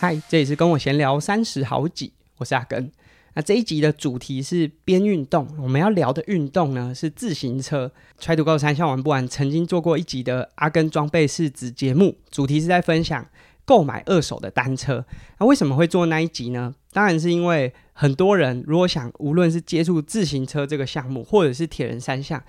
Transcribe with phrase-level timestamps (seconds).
[0.00, 2.92] 嗨，这里是跟我闲聊三十好几，我是阿根。
[3.34, 7.90] 那这一集的主题是边运动，我们要聊的运动呢是自行车。
[8.20, 13.26] Try to go 三项玩不完，曾经做过一集的阿根装备是子节目，主题是在分享
[13.64, 15.04] 购买二手的单车。
[15.40, 16.72] 那为什么会做那一集呢？
[16.92, 22.40] 当然是因为很多人如果想无论是接触自行车这个项目，或者是铁人三项，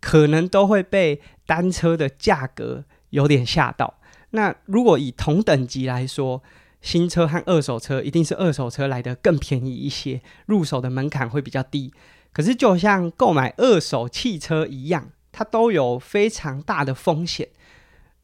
[0.00, 3.94] 可能都会被单车的价格有点吓到。
[4.30, 6.42] 那如果以同等级来说，
[6.80, 11.92] 新车和二手车一定是二手车来的更便宜一些，入手的门槛会比较低。
[12.32, 17.48] 可是就像购买二手汽车一样，它都有非常大的风险。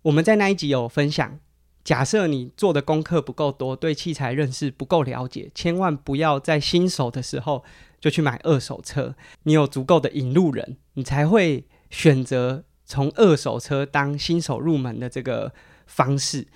[0.02, 1.40] 我们在那一集有分享，
[1.82, 7.64] 假设你做的功课不够多，对器材认识不够了解，千万不要在新手的时候
[8.00, 9.16] 就去买二手车。
[9.42, 15.52] 你有足够的引路人，你才会选择从二手车当新手入门的这个
[15.86, 16.46] 方式。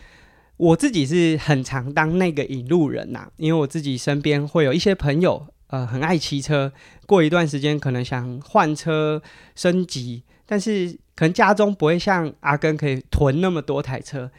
[0.59, 6.73] 我自己是很常当那个引路人呐、因为我自己身边会有一些朋友，呃，很爱骑车，
[7.07, 9.23] 过一段时间可能想换车
[9.55, 14.31] 升级，但是可能家中不会像阿根可以囤那么多台车，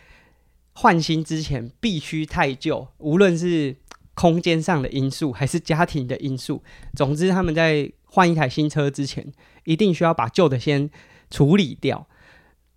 [0.73, 3.75] 换新之前必须太旧，无论是
[4.13, 6.61] 空间上的因素还是家庭的因素，
[6.93, 9.31] 总之他们在换一台新车之前，
[9.63, 10.89] 一定需要把旧的先
[11.29, 12.05] 处理掉。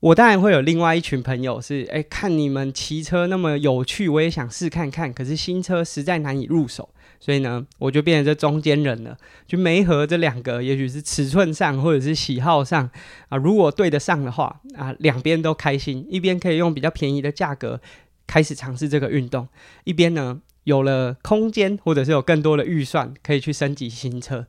[0.02, 5.12] 我当然会有另外一群朋友是，哎，看你们骑车那么有趣，我也想试看看。
[5.12, 6.88] 可是新车实在难以入手，
[7.20, 12.90] 所以呢，我就变成这中间人了，就没合这两个，也许是尺寸上或者是喜好上
[13.28, 17.80] 啊，如果对得上的话啊，两边都开心，一边可以用比较便宜的价格
[18.26, 19.46] 开始尝试这个运动，
[19.84, 24.48] 一边呢有了空间或者是有更多的预算可以去升级新车。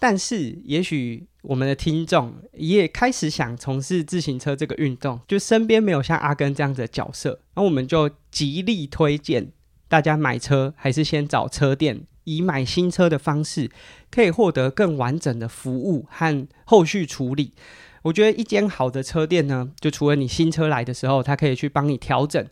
[0.00, 9.52] 但是，也许我们的听众也开始想从事自行车这个运动，就身边没有像阿根这样子的角色，那我们就极力推荐
[9.88, 13.70] 大家买车还是先找车店，以买新车的方式，
[14.10, 17.52] 可以获得更完整的服务和后续处理。
[18.04, 22.42] 我觉得一间好的车店呢，就除了你新车来的时候，它可以去帮你调整，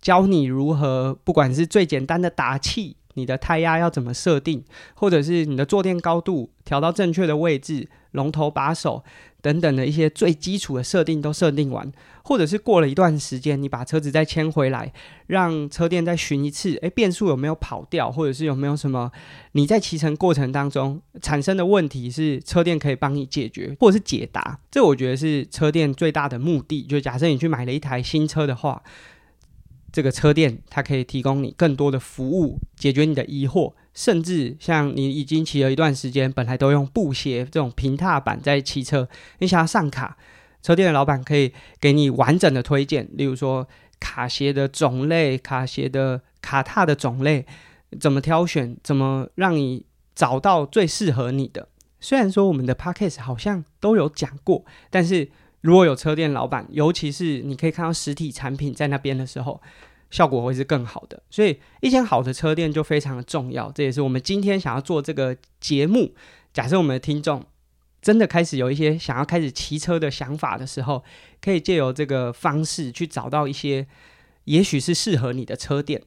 [0.00, 2.96] 教你如何，不管是最简单的打气。
[3.16, 9.02] 你的胎压要怎么设定，或者是你的坐垫高度调到正确的位置，龙头把手
[9.42, 11.90] 等等的一些最基础的设定都设定完，
[12.22, 14.92] 或者是过了一段时间，你把车子再牵回来，
[15.26, 19.10] 让车店再巡一次，诶，变速有没有跑掉，或者是有没有什么
[19.52, 24.58] 你在骑乘过程当中产生的问题，是车店可以帮你解决或者是解答。
[24.70, 26.82] 这我觉得是车店最大的目的。
[26.82, 28.82] 就假设你去买了一台新车的话。
[29.96, 39.08] 这个车店，它可以提供你更多的服务，解决你的疑惑，甚至像你已经骑了一段时间，本来都用布鞋这种平踏板在骑车，
[39.38, 40.18] 你想要上卡，
[40.60, 43.66] 车店的老板可以给你完整的推荐，例如说
[43.98, 47.46] 卡鞋的种类、卡鞋的卡踏的种类，
[47.98, 51.68] 怎么挑选，怎么让你找到最适合你的。
[52.00, 55.30] 虽然说我们的 podcast 好像都有讲过，但是。
[55.62, 59.60] 如果有车店老板，尤其是你可以看到实体产品在那边的时候，
[60.10, 61.22] 效果会是更好的。
[61.30, 63.70] 所以，一间好的车店就非常的重要。
[63.72, 66.14] 这也是我们今天想要做这个节目。
[66.52, 67.44] 假设我们的听众
[68.00, 71.04] 真的开始有一些想要开始骑车的想法的时候，
[71.40, 73.86] 可以借由这个方式去找到一些，
[74.44, 76.02] 也许是适合你的车店。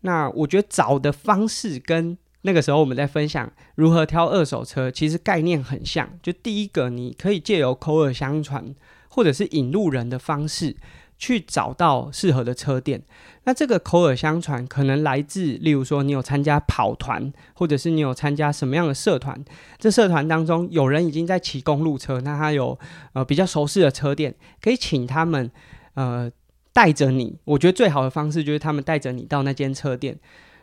[0.00, 2.18] 那我觉得找的方式跟。
[2.42, 6.08] 那个时候我们在分享如何挑二手车，其实概念很像。
[6.22, 8.72] 就第一个，你可以借由口耳相传
[9.08, 10.76] 或者是引路人的方式
[11.18, 13.02] 去找到适合的车店。
[13.44, 19.42] 那这个口耳相传可能来自，例如说你有参加跑团，或者是你有参加什么样的社团。
[19.78, 22.78] 这社团当中有人已经在骑公路车，那他有
[23.14, 25.50] 呃比较熟悉的车店，可以请他们
[25.94, 26.30] 呃
[26.72, 27.38] 带着你。
[27.44, 30.18] 我觉得最好的方式就是他们带着你到那间车店。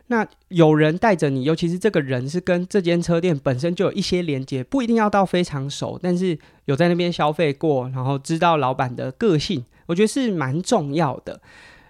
[0.08, 11.40] 那有人带着你，尤其是这个人是跟这间车店本身就有一些连接，不一定要到非常熟，但是有在那边消费过，然后知道老板的个性，我觉得是蛮重要的。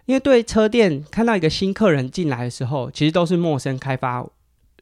[0.07, 4.25] 因为对车店看到一个新客人进来的时候，其实都是陌生开发。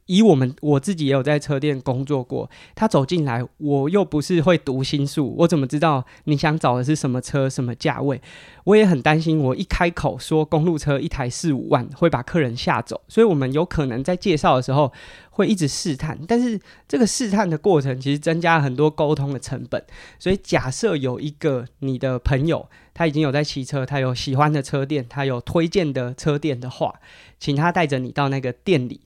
[0.07, 8.21] 以我们我自己也有在车店工作过，他走进来，我又不是会读心术，我怎么知道你想找的是什么车、什么价位？
[8.65, 13.01] 我也很担心，我一开口说公路车一台四五万，会把客人吓走。
[13.09, 14.93] 所以，我们有可能在介绍的时候
[15.31, 19.83] 会一直试探，但是这个试探的过程其实增加了很多沟通的成本。
[20.19, 27.01] 所以，假设有一个你的朋友，他已经有在骑车，他有喜欢的车店，他有推荐的车店的话，
[27.41, 29.01] 请他带着你到那个店里。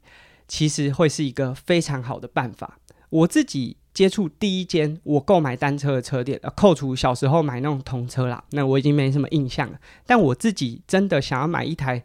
[0.49, 2.79] 其实会是一个非常好的办法。
[3.11, 9.79] 我自己接触第一间我购买单车的车店，呃，扣除小时候买那种童车啦，那我已经没什么印象了。
[10.07, 12.03] 但我自己真的想要买一台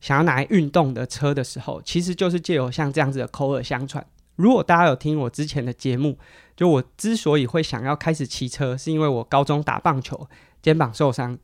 [0.00, 4.06] 想要拿来运动的车的时候，其实就是借由像这样子的口耳相传。
[4.36, 6.16] 如果大家有听我之前的节目，
[6.56, 10.28] 就我之所以会想要开始骑车，是因为我高中打棒球
[10.62, 11.36] 肩膀受伤，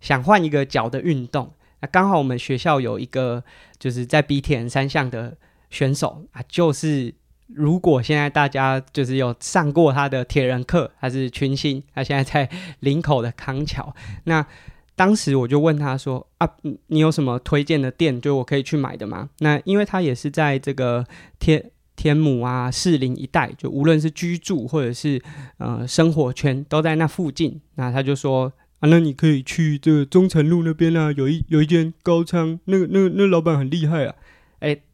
[0.00, 1.52] 想换一个脚的运动。
[1.80, 3.44] 那刚好我们学校有一个
[3.78, 5.36] 就是在 BTN 三项的
[5.70, 7.14] 选手啊，就是
[7.46, 12.48] 如果现在大家就是有上过他的铁人课，他是群星，他现在在
[12.80, 13.94] 林口的康桥。
[14.24, 14.46] 那
[14.94, 16.48] 当时我就问他说：“啊，
[16.88, 21.04] 你有什么推荐的店，就我可以去买的吗？”那因为他也是在这个
[21.38, 25.22] 天天母啊、士林一带，就无论是居住或者是
[25.58, 27.60] 呃生活圈都在那附近。
[27.76, 28.52] 那他就说。
[28.80, 34.14] 啊，那你可以去这个中城路那边啊，有一有一间高仓，那个那个那老板很厉害啊。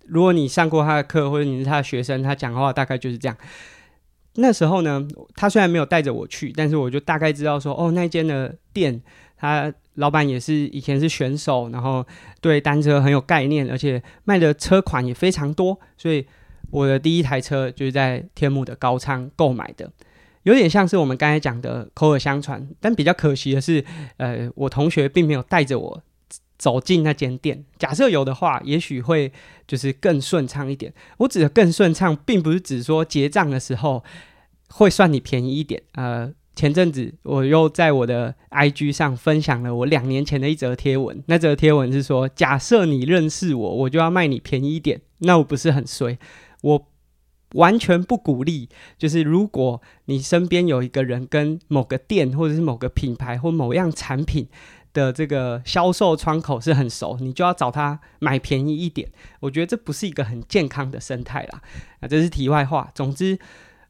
[0.06, 3.36] 如果你上过他的课，或者你是他的学生，他讲话大概就是这样。
[4.36, 5.06] 那时候呢，
[5.36, 9.00] 他虽然没有带着我去，但是我就大概知道说，哦，那间的店，
[9.36, 12.04] 他老板也是以前是选手，然后
[12.40, 16.26] 对单车很有概念，而且卖的车款也非常多，所以
[16.70, 19.88] 我的第一台车就是在天幕的高仓购买的。
[20.42, 23.84] 有点像是我们刚才讲的口耳相传，但比较可惜的是，
[24.16, 26.02] 呃，我同学并没有带着我
[26.58, 27.64] 走进那间店。
[27.78, 29.32] 假设有的话，也许会
[29.66, 30.92] 就是更顺畅一点。
[31.18, 34.02] 我指的更顺畅，并不是指说结账的时候
[34.68, 35.82] 会算你便宜一点。
[35.92, 45.00] 呃，前阵子我又在我的 IG 上分享了我两年前的一则贴文，那则贴文是说，假设你认识我，我就要卖你便宜一点。
[45.18, 46.18] 那我不是很衰，
[46.62, 46.86] 我。
[47.54, 48.68] 完全不鼓励，
[48.98, 54.48] 就是如果你身边有一个人跟某个店或者是某个品牌或某样产品
[54.94, 59.06] 的这个销售窗口是很熟，你就要找他买便宜一点。
[59.40, 61.60] 我觉得这不是一个很健康的生态啦。
[62.00, 62.90] 啊，这是题外话。
[62.94, 63.38] 总之，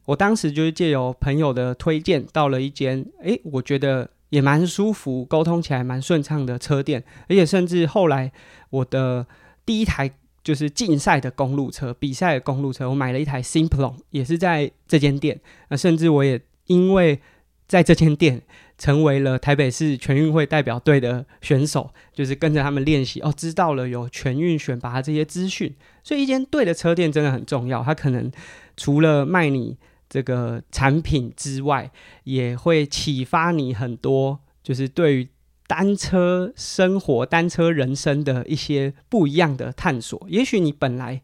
[0.07, 8.33] 我当时就是借由朋友的推荐，到了一间，诶，我觉得也蛮舒服，沟通起来蛮顺畅的车店，而且甚至后来
[8.71, 9.27] 我的
[9.65, 10.11] 第一台。
[10.45, 15.41] 就是竞赛的公路车，比赛的公路车，我买了一台 Simplon，也是在这间店。
[15.71, 17.19] 那甚至我也因为
[17.67, 18.43] 在这间店
[18.79, 25.75] 成为了台北市全运会代表队的选手，就是跟着他们练习哦，知道了有全运选拔这些资讯。
[26.03, 28.31] 所以一间对的车店真的很重要，它可能
[28.77, 29.77] 除了卖你
[30.09, 31.91] 这个产品之外，
[32.25, 35.29] 也会启发你很多，就是对于。
[35.67, 40.23] 单车生活、单车人生的一些不一样的探索。
[40.29, 41.23] 也许你本来，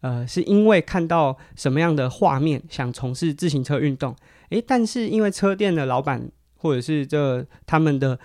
[0.00, 4.16] 呃，是因为看到什么样的画面想从事自行车运动，
[4.50, 8.18] 诶，但是因为车店的老板或者是这他们的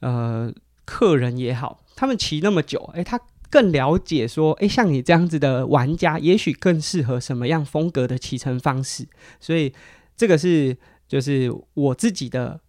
[0.00, 0.52] 呃
[0.84, 3.20] 客人也好，他们骑那么久，诶，他
[3.50, 9.06] 更了解说，诶，像你这样子的玩家，也许更适合什么样风格的骑乘方式。
[9.40, 9.72] 所以
[10.16, 10.76] 这个是
[11.06, 12.60] 就是我自己的。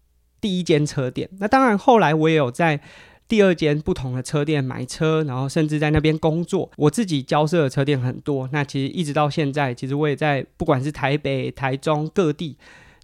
[0.41, 2.79] 第一间车店，那当然后来我也有在
[3.27, 6.71] 第二间不同的车店买车，然后甚至在那边工作。
[6.77, 12.55] 我自己交涉的车店很多，那其实一直到现在，其实我也在不管是台北、台中各地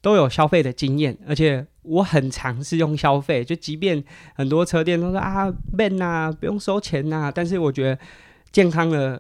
[0.06, 4.04] 都有消费的经验，而且我很尝试用消费，就即便
[4.36, 7.98] 很多车店都说啊免啊不用收钱呐，但是我觉得
[8.52, 9.20] 健康的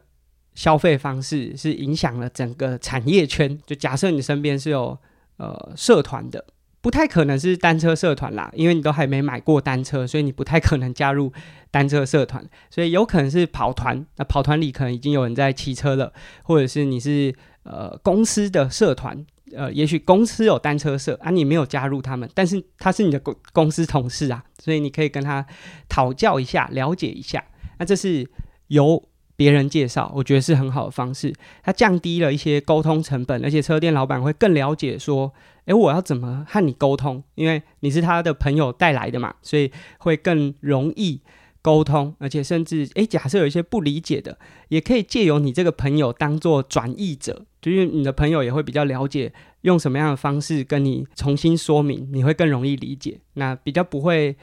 [0.54, 3.58] 消费方式是影响了整个产业圈。
[3.66, 4.96] 就假设你身边是有
[5.38, 6.46] 呃社团的。
[6.82, 11.34] 不太可能是单车社团啦，因为你都还没买过单车，所以你不太可能加入
[11.72, 12.48] 单车社团。
[12.70, 17.34] 所以有可能是跑团，那跑团里可能已经有人在骑车了，或者是你是
[17.64, 25.46] 呃公司的社团，呃，也许公司有单车社啊，你没有加入他们，但是他是你的公公司同事啊，所以你可以跟他
[25.90, 27.44] 讨教一下，了解一下。
[27.80, 28.30] 那这是
[28.68, 29.04] 由
[29.36, 31.34] 别人介绍，我觉得是很好的方式，
[31.64, 35.34] 它降低了一些沟通成本，而且车店老板会更了解说。
[35.66, 37.24] 诶，我要怎么和你沟通？
[37.34, 41.20] 因为你是他的朋友带来的嘛，所以会更容易
[41.66, 53.20] 沟通，而且甚至诶，假设有一些不理解的，也可以借由你这个朋友当做转译者，就是你的朋友也会比较了解，用什么样的方式跟你重新说明，你会更容易理解。
[53.34, 54.36] 那比较不会，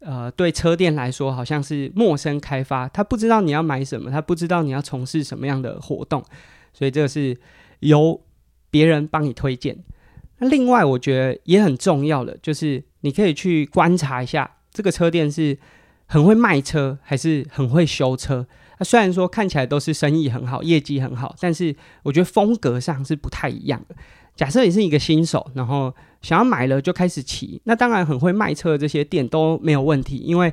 [0.00, 6.24] 呃，对车店来说好像是陌生开发，他不知道你要买什么，他不知道你要从事什么样的活动，
[6.72, 7.38] 所以这个是
[7.78, 8.20] 由
[8.68, 9.78] 别人帮你推荐。
[10.38, 15.56] 那另外，我觉得也很重要的，就是你可以去观察一下这个车店是
[16.06, 18.46] 很会卖车，还是很会修车。
[18.78, 23.94] 那虽然说看起来都是生意很好，业绩很好，但是我觉得风格上是不太一样的。
[24.36, 30.52] 假设你是一个新手，然后想要买了就开始骑，那当然很会卖车的这些店都没有问题，因为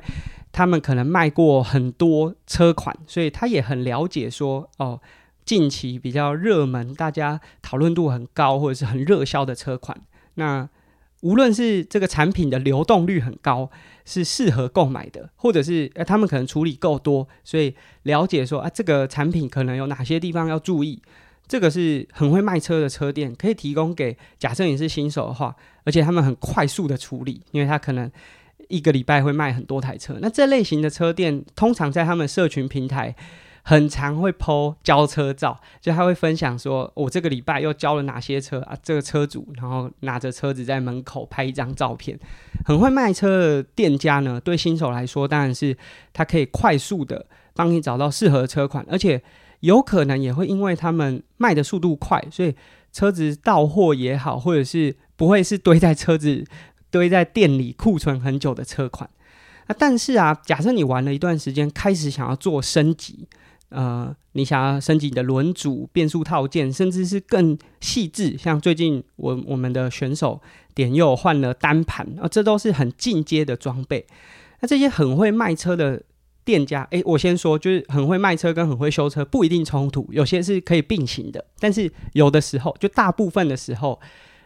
[0.52, 5.00] 他们可能卖过很多车款，所以他也很了解说哦。
[5.44, 10.00] 近期比较热门，大家讨论度很高或者是很热销的车款，
[10.34, 10.68] 那
[11.22, 13.68] 无论是这个产品的流动率很高，
[14.04, 17.74] 是适合购买的，或者是呃他们可能处理够多，所以
[18.04, 21.00] 了解说啊，这个产品可能有哪些地方要注意。
[21.48, 28.10] 这个是很会卖车的车店可以提供给假设你是新手的话，而且他们很快速的处理，因为他可能
[28.68, 30.16] 一个礼拜会卖很多台车。
[30.22, 33.14] 那这类型的车店通常在他们社群平台
[33.62, 38.76] 很常会 po 交车照，就他会分享说，我这个礼拜又交了哪些车啊？
[38.82, 42.18] 这个车主然后拿着车子在门口拍一张照片。
[42.64, 45.76] 很会卖车的店家呢，对新手来说当然是
[46.12, 49.22] 他可以快速的帮你找到适合的车款，而且。
[49.62, 52.52] 有可能也会因为他们卖的速度快，所以
[52.92, 56.44] 车子到货也好，或者是不会是堆在车子
[56.90, 59.08] 堆在店里库存很久的车款。
[59.68, 63.28] 那但是啊，假设你玩了一段时间，开始想要做升级，
[63.72, 70.40] 呃，你想要升级你的轮组、变速套件，甚至是更细致，像最近我我们的选手
[70.74, 74.06] 点又换了单盘啊，这都是很进阶的装备。
[74.60, 76.02] 那这些很会卖车的。
[76.44, 81.44] 店家，诶，我先说，就是很会卖车跟很会修车不一定冲突，有些是可以并行的。
[81.60, 84.00] 但是有的时候，就大部分的时候，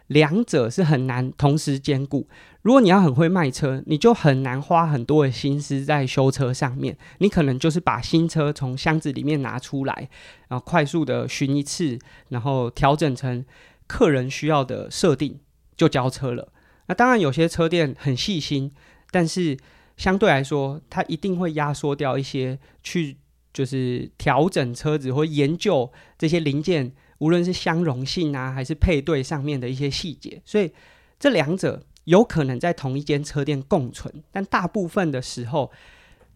[0.08, 2.28] 两者是很难同时兼顾。
[2.62, 6.96] 如果你要很会卖车，你就很难花很多的心思在修车上面。
[7.18, 10.08] 你可能就是把新车从箱子里面拿出来，
[10.48, 11.98] 然后快速的巡一次，
[12.28, 13.44] 然后调整成
[13.86, 15.38] 客人需要的设定，
[15.76, 16.52] 就交车了。
[16.86, 18.72] 那当然，有些车店很细心，
[19.10, 19.56] 但是。
[19.96, 23.16] 相对来说，它一定会压缩掉一些去，
[23.50, 30.40] 就是调整车子或研究这些零件，无论是相容性啊，还是配对上面的一些细节。
[30.44, 30.70] 所以
[31.18, 35.70] 这两者有可能在同一间车店共存，但大部分的时候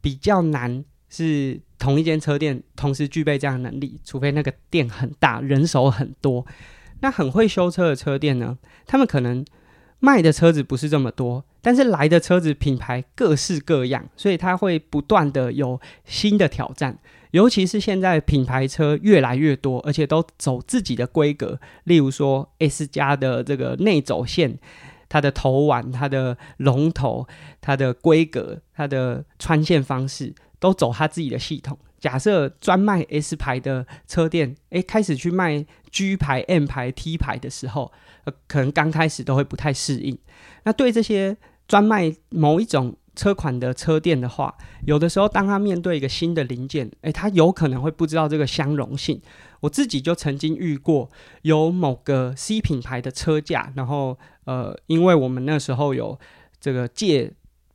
[0.00, 6.46] 比较难是同一间车店同时具备这样的能力，除非那个店很大，人手很多。
[7.00, 9.44] 那很会修车的车店呢，他们可能
[10.00, 11.44] 卖的车子不是这么多。
[11.62, 16.99] 但是来的车子品牌各式各样，所以它会不断的有新的挑战。
[17.32, 21.60] 尤其是现在品牌车越来越多，而且都走自己的规格。
[21.84, 24.58] 例如说 S 加的这个内走线，
[25.08, 27.26] 它的头碗、它的龙头、
[27.60, 31.78] 它的规格、它的穿线方式，都走它自己的系统。
[31.99, 37.92] 假设专卖 S 牌的车店，诶，开始去卖 G 牌、M 牌、T 牌的时候，
[38.25, 40.18] 呃，可能刚开始都会不太适应。
[40.64, 41.37] 那对这些
[41.68, 44.54] 专卖某一种车款的车店的话，
[44.86, 49.20] 有的时候当他面对一个新的零件，诶，他有可能会不知道这个相容性。
[49.60, 51.10] 我自己就曾经遇过，
[51.42, 56.18] 有某个 C 品牌的车架，然后呃，因为我们那时候有
[56.58, 57.32] 这个借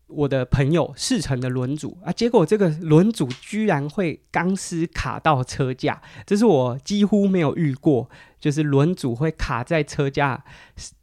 [0.07, 8.09] 我的朋友试乘的轮组啊，结果这个轮组居然会钢丝卡到车架，这是我几乎没有遇过。
[8.37, 10.43] 就是轮组会卡在车架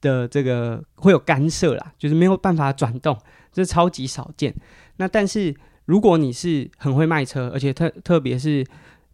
[0.01, 3.19] 的这个会有干涉啦，就是没有办法转动，
[3.53, 4.55] 这超级少见。
[4.97, 5.55] 那但是
[5.85, 8.67] 如果你是很会卖车，而且特特别是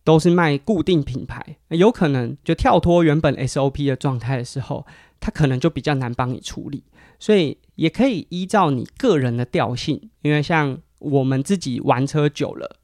[0.04, 4.86] 都是卖固定品牌，有可能就跳脱原本 SOP 的状态的时候，
[5.20, 6.84] 它可能就比较难帮你处理。
[7.18, 12.76] 所以也可以依照你个人的调性，因为像我们自己玩车久了。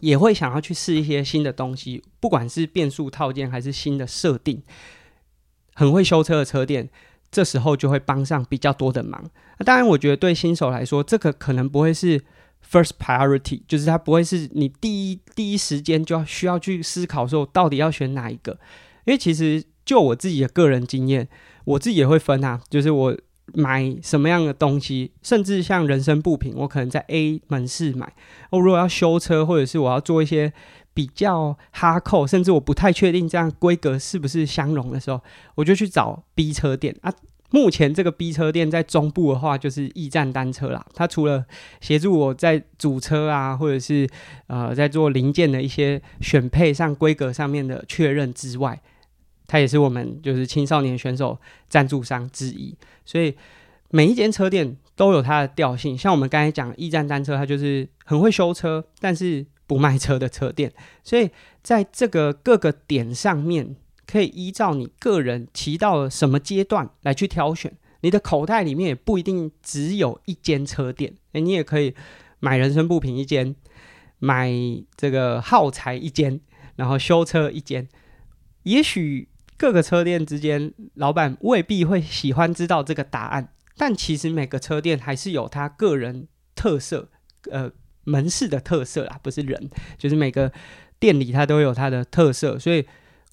[0.00, 4.62] 也会想要去试一些新的东西，不管是变速套件还是新的设定。
[5.74, 6.88] 很会修车的车店，
[7.30, 9.22] 这时候就会帮上比较多的忙。
[9.58, 12.20] 那当然，我觉得对新手来说，这个可能不会是
[12.70, 18.52] first priority，就是它不会是你第一第一时间就要需要去思考说到底要选哪一个。
[19.04, 21.28] 因为其实就我自己的个人经验，
[21.64, 23.16] 我自己也会分啊，就是我。
[23.54, 28.12] 买什么样的东西，甚至像人身部品，我可能在 A 门市买。
[28.50, 30.52] 我如果要修车，或者是我要做一些
[30.98, 35.20] 比较哈扣，甚至我不太确定这样规格是不是相容的时候，
[35.54, 37.14] 我就去找 B 车店啊。
[37.50, 40.84] 目前这个 B 车店在中部的话，就是驿站单车啦。
[40.94, 41.44] 它除了
[41.80, 44.08] 协助我在组车啊，或者是
[44.48, 48.80] 呃在做零件的一些选配上规格上面的确认之外，
[49.46, 51.38] 它也是我们就是青少年选手
[51.68, 52.74] 赞助商之一，
[53.04, 53.36] 所以
[53.90, 55.96] 每一间车店都有它的调性。
[55.96, 60.72] 像我们刚才讲驿站单车，它就是很会修车，但是不卖车的车店。
[61.04, 61.30] 所以
[61.62, 67.72] 在这个各个点上面，可以依照你个人骑到什么阶段来去挑选。
[68.00, 71.94] 你的口袋里面也不一定只有一间车店，诶，你也可以
[72.40, 73.54] 买人身部品一间，
[74.18, 74.50] 买
[74.96, 76.40] 这个耗材一间，
[76.74, 77.88] 然后修车一间，
[78.64, 79.28] 也许。
[79.60, 87.10] 各个车店之间，老板未必会喜欢知道这个答案，但其实每个车店还是有他个人特色，
[87.50, 87.68] 呃，
[88.08, 90.50] 门市的特色啦，不是人，就是每个
[90.98, 92.84] 店里它都有它的特色，所以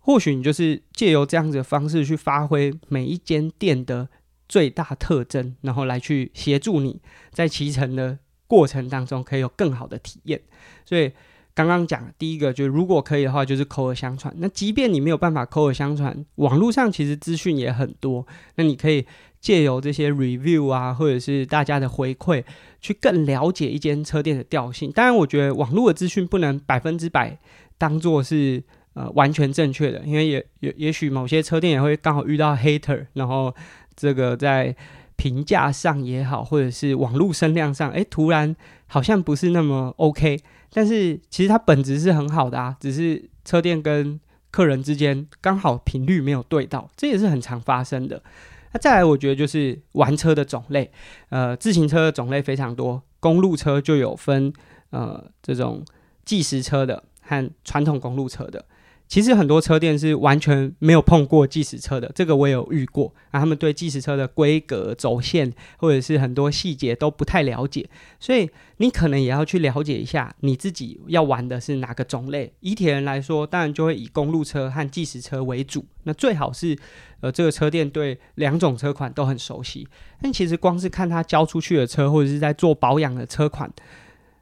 [0.01, 4.09] 或许你就是借由这样子的方式去发挥每一间店的
[4.47, 7.01] 最大特征，然后来去协助你
[7.31, 10.41] 在骑乘的过程当中可以有更好的体验。
[10.85, 11.11] 所以
[11.53, 14.33] 刚刚讲第一个，就是如果可以的话，就是口耳相传。
[14.37, 19.05] 那即便你没有办法口耳相传，网络上其实资讯也很多，那你可以
[19.45, 22.43] 借由这些 review 啊，或者是大家的回馈，
[22.81, 24.91] 去更了解一间车店的调性。
[24.91, 27.37] 当然，我觉得网络的资讯不能百分之百
[27.77, 28.63] 当做是。
[28.95, 33.53] 呃，完全正确的，因为也也也许某些车店也会刚好遇到 hater，然后
[33.93, 34.73] 这个在
[35.17, 38.55] 评价上也好，或者是网络声量上，诶，突然
[38.87, 40.39] 好像不是那么 OK。
[40.71, 44.17] 但是其实它本质是很好的啊，只是车店跟
[44.49, 48.23] 客人之间刚好频率没有对到，这也是很常发生的。
[48.75, 50.91] 那再来，我觉得就是玩车的种类，
[51.29, 54.51] 呃，自行车的种类非常多，公路车就有分
[54.89, 55.81] 呃这种
[56.25, 58.65] 计时车的和传统公路车的。
[59.07, 63.13] 其实很多车店是完全没有碰过计时车的，这个我也有遇过。
[63.31, 67.87] 那他们对计时车的规格、走线或者是很多细节都不太了解，
[68.19, 72.51] 所以你可能也要去了解一下你自己要玩的是哪个种类。
[72.61, 75.85] 以铁人来说，当然就会以公路车和计时车为主。
[76.03, 76.77] 那最好是
[77.21, 79.87] 呃这个车店对两种车款都很熟悉。
[80.19, 83.71] 但其实光是看他交出去的车或者是在做保养的车款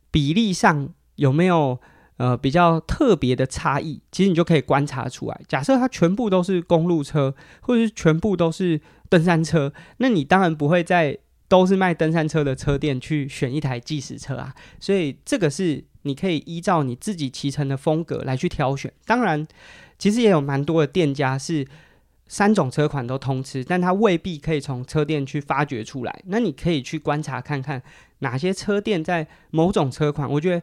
[0.10, 1.80] 比例上有没有？
[2.18, 5.42] 呃，比较特别的差异，其实你就可以观察出来。
[5.48, 8.80] 假设它全部都是公路车，或者是全部都是
[9.10, 11.18] 登山车，那你当然不会在
[11.48, 14.54] 都是卖登山车的车店去选一台计时车啊。
[14.80, 18.94] 所以这个是你可以依照你自己骑乘的风格来去挑选。
[19.06, 19.48] 当然，
[19.98, 21.68] 其实也有蛮多的店家是
[22.28, 26.22] 三种车款都通吃，但他未必可以从车店去发掘出来。
[26.28, 27.82] 那你可以去观察看看
[28.20, 30.62] 哪些车店在某种车款，我觉得。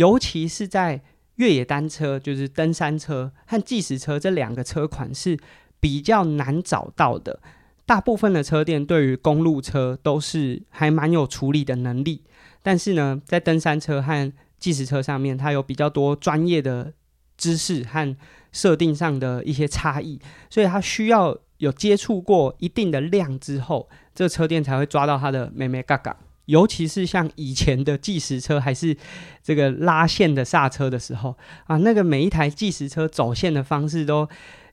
[0.00, 1.02] 尤其是在
[1.36, 5.38] 越野单车，就是登山车和计时车这两个车款是
[5.78, 7.38] 比较难找到的。
[7.84, 12.24] 大部分的车店对于公路车都是还蛮有处理的能力，
[12.62, 16.94] 但是呢，在登山车和计时车上面，它有比较多专业的
[17.36, 18.16] 知识和
[18.52, 26.16] 设定上的一些差异，所以它需要有接触过一定的量之后，这车店才会抓到它的眉眉嘎嘎。
[26.50, 28.96] 尤其是像以前的计时车，还是
[29.40, 31.36] 这个拉线的刹车的时候
[31.66, 34.28] 啊，那个每一台计时车走线的方式都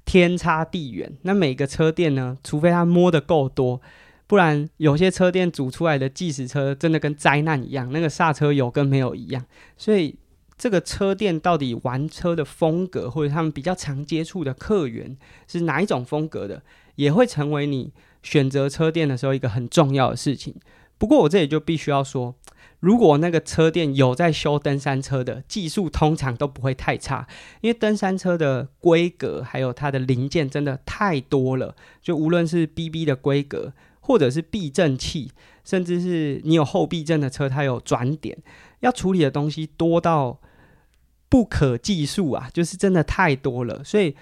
[0.05, 1.11] 天差地远。
[1.21, 3.79] 那每个车店呢，除非他摸得够多，
[4.25, 9.45] 不然有些车店组出来的计时车真的跟灾难一样，那个刹车有跟没有一样。
[9.77, 10.15] 所以
[10.57, 15.15] 这个车店到底玩车的风格，或者他们比较常接触的客源
[15.47, 16.63] 是哪一种风格的，
[16.95, 17.91] 也会成为你
[18.23, 20.55] 选择车店的时候一个很重要的事情。
[20.97, 22.35] 不过我这里就必须要说，
[22.79, 27.27] 如果那个车店有在修登山车的技术，通常都不会太差，
[27.61, 31.75] 因为登山车的规格还有它的零件真的太多了。
[32.01, 35.31] 就无论是 BB 的规格，或者是避震器，
[35.63, 38.37] 甚至是你有后避震的车，它有转点，
[38.79, 40.39] 要处理的东西多到
[41.29, 42.49] 不可计数啊！
[42.53, 43.83] 就是真的太多了。
[43.83, 44.15] 所以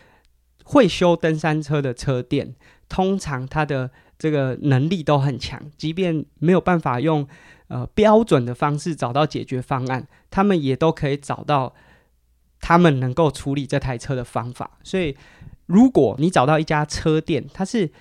[0.63, 2.55] 会修登山车的车店，
[2.89, 7.27] 通常它的这个能力都很强，即便没有办法用
[7.67, 11.73] 呃标准的方式找到解决方案，他们也都可以找到
[12.59, 14.71] 他们能够处理这台车的方法。
[14.83, 15.15] 所以，
[15.65, 17.91] 如果你找到一家车店，它是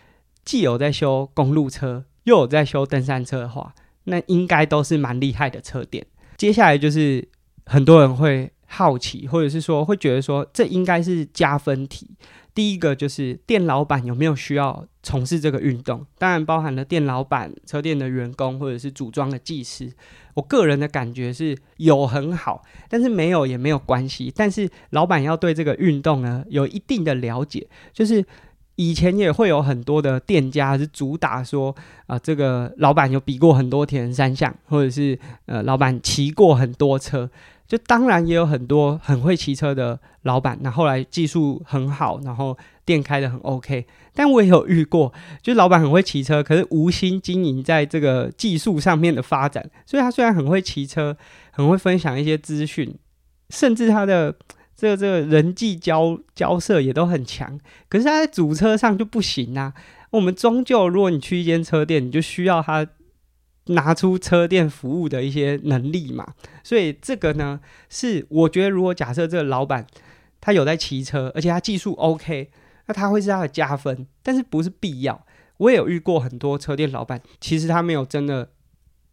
[0.45, 3.75] 既有在修公路车，又有在修登山车的话，
[4.05, 6.07] 那应该都是蛮厉害的车店。
[6.37, 7.27] 接下来就是
[7.67, 12.11] 很多人会好奇，或者是说会觉得说，这应该是加分题。
[12.55, 19.93] 第一个就是店老板有没有需要从事这个运动，当然包含了店老板、车店的员工或者是组装的技师。
[20.35, 24.33] 我个人的感觉是有很好，但是没有也没有关系。
[24.35, 28.25] 但是老板要对这个运动呢有一定的了解，就是
[28.77, 31.75] 以前也会有很多的店家是主打说
[32.07, 37.29] 啊、这个老板有比过很多铁人三项，或者是呃老板骑过很多车。
[37.75, 43.85] 就当然也有很多很会骑车的老板，那后来技术很好，然后店开得很 OK。
[44.15, 49.69] 但我也有遇过，就老板很会骑车，可是无心经营在这个技术上面的发展。
[49.85, 51.17] 所以他虽然很会骑车，
[51.51, 52.97] 很会分享一些资讯，
[53.51, 54.33] 甚至他的
[54.77, 57.59] 这个这个人际交交涉也都很强，
[57.89, 59.75] 可是他在组车上就不行啊。
[60.11, 62.87] 我们终究，如果你去一间车店，你就需要他。
[63.67, 69.87] 拿出车店服务的一些能力嘛，所以这个呢，是我觉得如果假设这个老板
[70.41, 72.51] 他有在骑车，而且他技术 OK，
[72.87, 75.27] 那他会是他的加分，但是不是必要。
[75.57, 78.51] 我也有遇过很多车店老板，其实他没有真的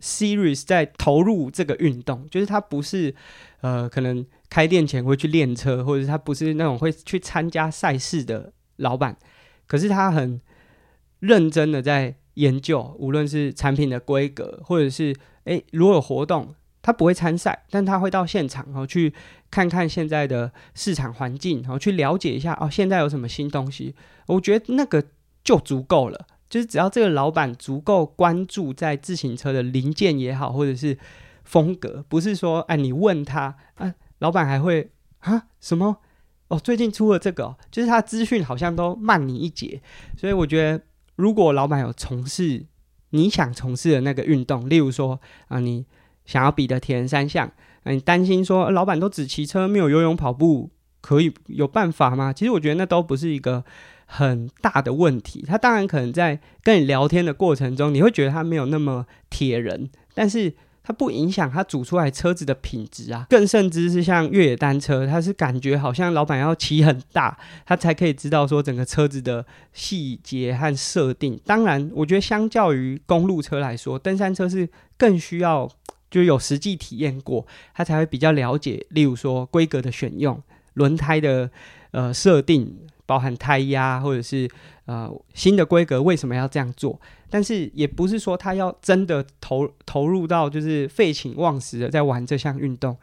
[0.02, 3.16] serious 在投入这个运动，就是他不是
[3.62, 9.16] 呃可能开店前会去练车，或者是他不是那种会去参加赛事的老板，
[9.68, 10.42] 可是他很
[11.20, 19.14] 认真的在研究，无论是产品的规格，或者是诶，如果有活动，他不会参赛，但他会到现场，然后去
[19.50, 23.94] 看看现在的市场环境，然后去了解一下哦，现在有什么新东西。
[24.28, 25.04] 我觉得那个
[25.44, 30.98] 就足够了，就是只要这个老板足够关注在自行车的零件也好，或者是
[31.44, 35.98] 风格，不是说哎，你问他啊，老板还会啊什么
[36.48, 39.82] 哦，最近出了这个，就是他资讯好像都慢你一截，
[40.18, 40.84] 所以我觉得。
[41.16, 42.66] 如果老板有从事
[43.12, 45.86] 你想从事的那个运动，例如说啊，你
[46.26, 47.52] 想要比的铁人三项，
[47.84, 50.72] 你担心说老板都只骑车没有游泳跑步，
[51.02, 52.32] 可以有办法吗？
[52.32, 53.64] 其实我觉得那都不是一个
[54.06, 55.44] 很大的问题。
[55.48, 60.54] 他当然可能在跟你聊天的过程中，你会觉得他没有那么铁人，但是。
[60.92, 71.40] 不影响它组出来车子的品质啊，更甚至是像越野单车，它是感觉好像老板要骑很大，他才可以知道说整个车子的细节和设定。
[71.46, 75.70] 当然，我觉得相较于公路车来说，登山车是更需要
[76.10, 78.86] 就有实际体验过，他才会比较了解。
[78.90, 80.42] 例如说规格的选用、
[80.74, 81.50] 轮胎的
[81.92, 82.78] 呃设定。
[83.04, 84.50] 包含胎压，或者是
[84.92, 87.00] 呃新的规格为什么要这样做？
[87.30, 92.98] 但是也不是说他要真的投投入到就是废寝忘食的在玩这项运动，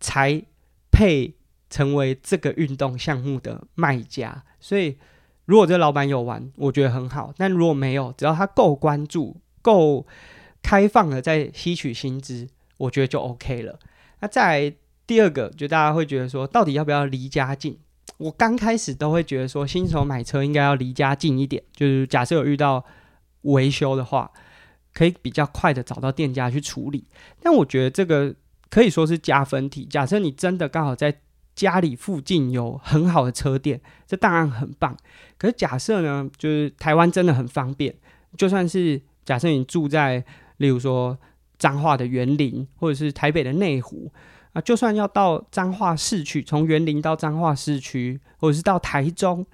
[0.00, 0.42] 才
[0.90, 1.32] 配
[1.70, 4.44] 成为这个运动项目的卖家。
[4.60, 4.98] 所以
[5.46, 10.06] 如果这老板有玩，我觉得很好；但如果没有，只要他够关注、够
[10.62, 13.78] 开放的在吸取新知，我觉得就 OK 了。
[14.20, 17.78] 那再来第二个，就大家会觉得说，到底要不要离家近？
[18.18, 22.84] 我刚开始都会觉得说，新手买车应该要离家近一点，就是假设有遇到
[23.42, 24.30] 维修的话，
[24.92, 27.04] 可以比较快的找到店家去处理。
[27.40, 28.34] 但我觉得这个
[28.68, 29.84] 可以说是加分题。
[29.84, 31.20] 假设你真的刚好在
[31.54, 34.96] 家里附近有很好的车店，这当然很棒。
[35.36, 37.94] 可是假设呢，就是台湾真的很方便，
[38.36, 40.24] 就算是假设你住在，
[40.56, 41.16] 例如说
[41.56, 44.10] 彰化的园林，或者是台北的内湖。
[44.60, 49.44] 就算要到彰化市区，从园林到彰化市区，或者是到台中，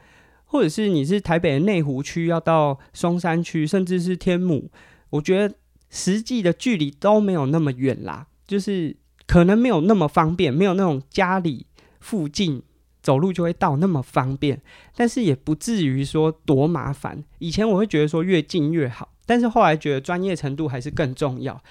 [0.44, 4.70] 或者是你是台北的内湖区要到松山区，甚至是天母，
[5.10, 5.54] 我觉得
[5.90, 11.66] 实际的距离都没有那么远啦，就是可能没有那么方便，没有那种家里
[12.00, 12.62] 附近
[13.02, 14.60] 走路就会到那么方便，
[14.96, 17.22] 但是也不至于说多麻烦。
[17.38, 21.62] 以前我会觉得说越近越好，但是后来觉得专业程度还是更重要。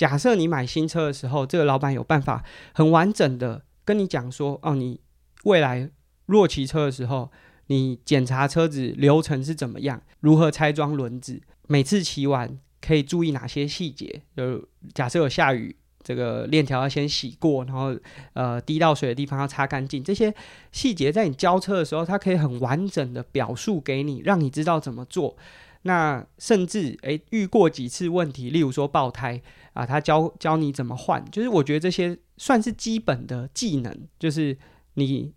[0.00, 4.98] 假设你买新车的时候，这个老板有办法很完整的跟你讲说，哦，你
[5.44, 5.90] 未来
[6.24, 7.30] 若骑车的时候，
[7.66, 14.22] 你检查车子流程是怎么样，如何拆装轮子，每次骑完可以注意哪些细节。
[14.34, 17.94] 就假设有下雨，这个链条要先洗过，然后
[18.32, 20.34] 呃滴到水的地方要擦干净，这些
[20.72, 25.36] 细节在你交车的时候，它可以很完整的表述给你，让你知道怎么做。
[25.82, 29.40] 那甚至诶遇过几次问题，例如说爆胎
[29.80, 34.58] 啊，他教教你怎么换，就是我觉得这些算是基本的技能，就是
[34.94, 35.32] 你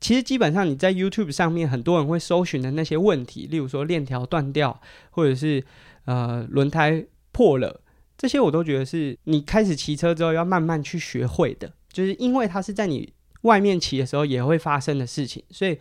[0.00, 5.64] 其实基本上你在 YouTube 上面很多人会搜寻的那些问题，例如说链条断掉，或者是
[6.06, 7.80] 呃轮胎破了，
[8.18, 15.78] 这些我都觉得是你开始骑车之后要慢慢去学会的，就是因为它是在你外面骑的时候也会发生的事情，所以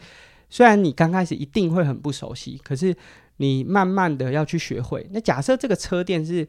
[0.50, 2.96] 虽然你刚开始一定会很不熟悉，可是。
[3.38, 5.06] 你慢慢的要去学会。
[5.12, 6.48] 那假设这个车店是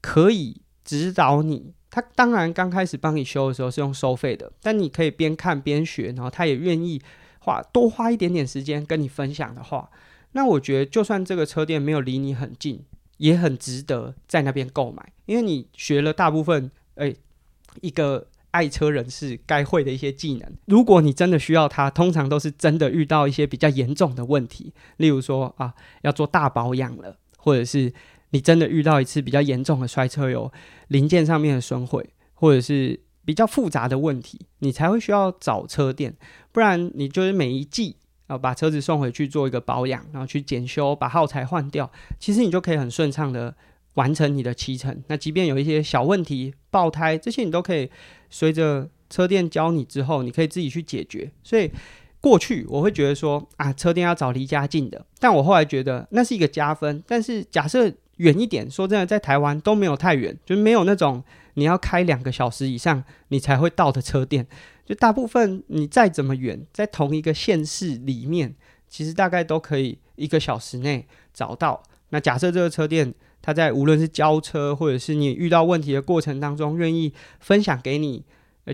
[0.00, 7.00] 可以指导你，他当然刚开始帮你修的时候是用收费的，但你可以边看边学，然后他也愿意
[7.40, 9.90] 花多花一点点时间跟你分享的话，
[10.32, 12.84] 那我觉得就算这个车店没有离你很近，
[13.18, 17.16] 也很值得在那边购买，因为你学了大部分，哎、欸，
[17.80, 18.28] 一个。
[18.52, 27.90] 爱车人士该会的一些技能，如果你真的需要它，通常都是真的遇到一些比较严重的问题，例如说啊，要做大保养了，或者是
[28.32, 30.52] 你真的遇到一次比较严重的摔车，有
[30.88, 36.14] 零件上面的损毁，或者是比较复杂的问题，你才会需要找车店，
[36.50, 43.54] 不然你就是每一季啊把车子送回去做一个保养，然后去检修，把耗材换掉，其实你就可以很顺畅的
[43.94, 45.02] 完成你的骑乘。
[45.06, 47.88] 那即便有一些小问题，爆胎这些，你都可以。
[48.34, 51.30] 随着车店教你之后，你可以自己去解决。
[51.44, 51.70] 所以
[52.18, 57.04] 过去我会觉得说啊，车店要找离家近的，但我后来觉得那是一个加分。
[57.06, 57.92] 但是假设
[58.22, 61.22] 远一点，说真的，在台湾都没有太远，就没有那种
[61.54, 64.46] 你要开两个小时以上你才会到的车店。
[64.84, 68.54] 就大部分你再怎么远，在同一个县市里面，
[68.88, 71.82] 其实大概都可以一个小时内找到。
[72.10, 78.24] 那假设这个车店，他在无论是交车，或者是你遇到问题的过程当中，愿意分享给你。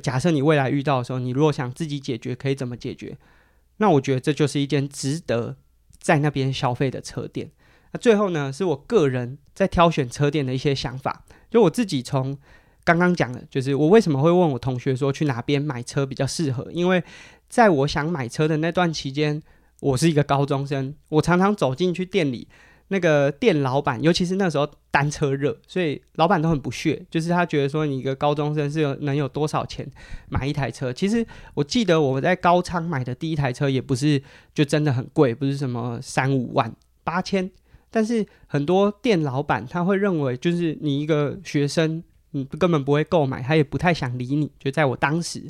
[0.03, 3.17] 假设你未来遇到的时候，你如果想自己解决，可以怎么解决？
[3.79, 5.57] 那我觉得这就是一间值得
[5.99, 7.51] 在那边消费的车店。
[7.93, 11.25] 那最后呢，是我个人在挑选车店的一些想法。
[11.51, 12.37] 就我自己从
[12.85, 16.71] 刚刚讲的，就是我为什么会问我同学说去哪边买车比较适合？
[16.73, 17.03] 因为
[17.49, 19.43] 在我想买车的那段期间，
[19.81, 22.49] 我是一个高中生，我常常走进去店里。
[22.91, 29.87] 那个店老板，尤其是那时候单车热，所以老板都很不屑，就是他觉得说你一个高中生是有能有多少钱
[30.31, 30.91] 买一台车？
[30.91, 34.23] 其实我记得我在高仓买的第一台车也不是
[34.55, 36.75] 就真的很贵，不是什么三五万
[37.05, 37.51] 八千，
[37.91, 44.51] 但是很多店老板他会认为就是你一个学生，你根本不会购买，他也不太想理你。
[44.59, 45.47] 就在我当时，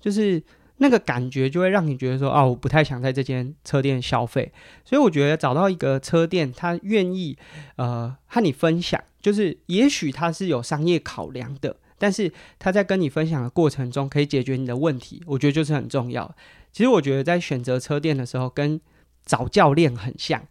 [0.00, 0.42] 就是。
[0.78, 4.50] 那个感觉就会让你觉得说，哦，我不太想在这间车店消费。
[4.84, 7.38] 所以我觉得找到一个车店，他愿意
[7.76, 16.34] 呃和你分享，就是也许他是有商业考量的，但是他在跟你分享的过程中可以解决你的问题，我觉得就是很重要。
[16.72, 18.80] 其实我觉得在选择车店的时候，跟
[19.24, 20.42] 找教练很像。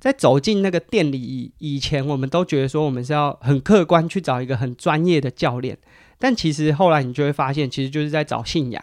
[0.00, 5.78] 在走进那个店里以前，我们都觉得说我们是要很客观去找一个很专业的教练，
[6.18, 8.82] 但其实后来你就会发现，其实就是在找信仰。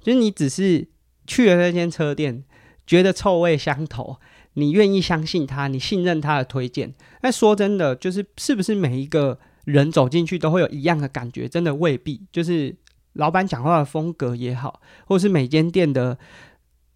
[0.00, 0.88] 就是你只是
[1.26, 2.44] 去了那间车店，
[2.86, 4.16] 觉得臭味相投，
[4.54, 6.94] 你愿意相信他，你信任他的推荐。
[7.22, 11.48] 那说真的，就是是不是每一个人走进去都会有一样的感觉？
[11.48, 12.22] 真的未必。
[12.32, 12.74] 就是
[13.14, 16.18] 老板讲话的风格也好，或是每间店的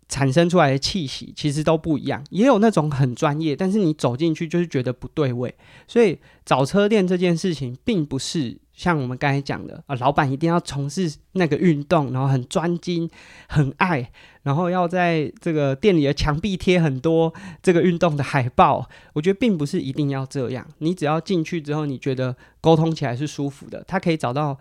[0.09, 2.25] 产生出来的气息，其实都不一样。
[2.31, 5.55] 也有那种很专业，但是你走进去就是觉得不对味。
[5.87, 8.59] 所以找车店这件事情，并不是。
[8.73, 13.11] 像我们刚才讲的啊，老板一定要从事那个运动，然后很专精、
[13.49, 14.09] 很爱，
[14.45, 18.89] 然后要在这个店里的墙壁贴很多这个运动的海报。
[19.15, 24.57] 我觉得并不是一定要这样，你只要进去之后，你觉得沟通起来是舒服的，他可以找到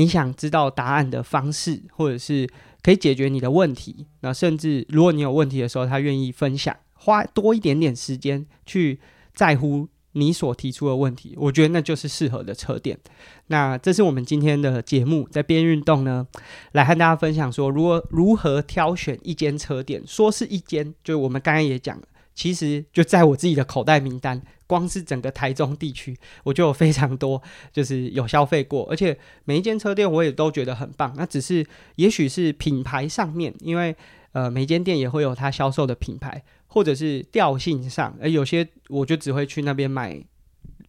[0.00, 2.48] 你想知道答案的方式，或者是
[2.82, 4.06] 可以解决你的问题。
[4.20, 8.98] 那甚至如果你有问题的时候，他愿意分享，花多一点点时间去
[9.34, 9.88] 在乎。
[10.14, 12.98] 你所提出的问题，我觉得那就是适合的车店。
[13.46, 16.26] 那这是我们今天的节目，在边运动呢，
[16.72, 20.02] 来和大家分享说，如何如何挑选一间车店。
[20.04, 22.02] 说是一间，就我们刚刚也讲了，
[22.34, 31.12] 其实就在我自己的口袋名单，光是整个台中地区， 我就有非常多，就是有消费过，而且每一间车店我也都觉得很棒。
[31.16, 33.96] 那只是也许是品牌上面，因为
[34.32, 36.42] 呃，每间店也会有它销售的品牌。
[36.72, 40.16] 或者是调性上，而有些我就只会去那边买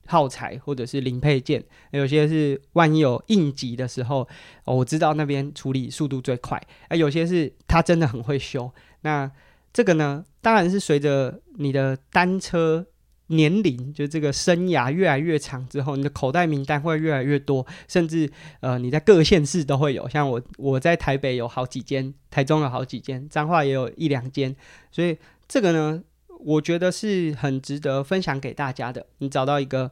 [0.06, 4.28] 耗材或者是零配件，有些是万一有应急的时候，
[4.66, 8.72] 我知道那边处理速度最快，而有些是他真的很会修。
[9.02, 9.32] 那
[9.74, 12.86] 这个呢，当然是随着你的单车
[13.32, 20.08] 年龄，就这个生涯越来越长之后，你的口袋名单会越来越多，甚至呃你在各县市都会有。
[20.08, 24.56] 像我我在台北有好几间，台中有好几间，彰化也有一两间，
[24.92, 25.18] 所以。
[25.54, 26.02] 这个呢，
[26.40, 29.06] 我觉得是很值得分享给大家的。
[29.18, 29.92] 你找到一个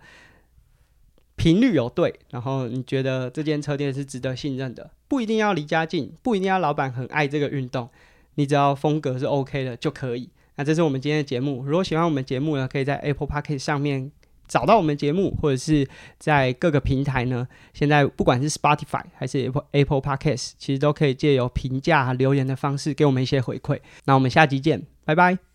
[1.35, 7.89] 频率有对，然后你觉得这间车店是值得信任的，不一定要离家近，不一定要老板很爱这个运动，
[8.35, 10.29] 你只要风格是 OK 的就可以。
[10.59, 11.63] 那这是我们今天的节目。
[11.63, 14.11] 如果喜欢我们节目呢，可以在 Apple Podcast 上面
[14.45, 23.79] 找到我们节目，或者是在各个平台呢，现在不管是 Spotify 还是 Apple Apple Podcast，其实都可以借由评价留言的方式给我们一些回馈。
[24.03, 25.48] 那我们下集见，拜拜。